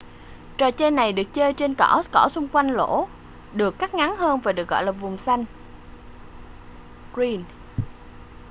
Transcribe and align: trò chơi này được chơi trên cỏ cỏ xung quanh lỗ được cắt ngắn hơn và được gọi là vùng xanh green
trò 0.57 0.71
chơi 0.71 0.91
này 0.91 1.13
được 1.13 1.23
chơi 1.33 1.53
trên 1.53 1.75
cỏ 1.75 2.03
cỏ 2.13 2.27
xung 2.31 2.47
quanh 2.47 2.69
lỗ 2.71 3.07
được 3.53 3.79
cắt 3.79 3.93
ngắn 3.93 4.15
hơn 4.17 4.39
và 4.39 4.51
được 4.51 4.67
gọi 4.67 4.83
là 4.83 4.91
vùng 4.91 5.17
xanh 5.17 5.45
green 7.13 7.43